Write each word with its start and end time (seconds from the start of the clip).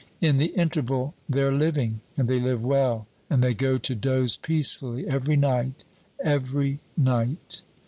In 0.19 0.39
the 0.39 0.47
interval, 0.57 1.13
they're 1.29 1.51
living, 1.51 2.01
and 2.17 2.27
they 2.27 2.39
live 2.39 2.63
well, 2.63 3.05
and 3.29 3.43
they 3.43 3.53
go 3.53 3.77
to 3.77 3.93
doze 3.93 4.35
peacefully 4.35 5.07
every 5.07 5.35
night, 5.35 5.83
every 6.23 6.79
night!" 6.97 7.61